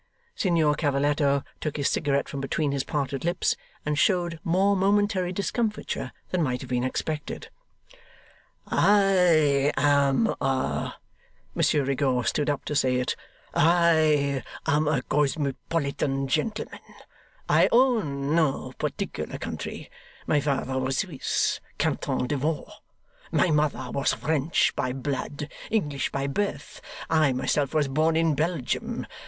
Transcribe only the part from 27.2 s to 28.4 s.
myself was born in